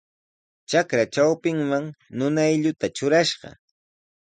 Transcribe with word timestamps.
Trakra 0.69 1.05
trawpinman 1.13 1.85
nunaylluta 2.17 2.87
trurashqa. 2.95 3.59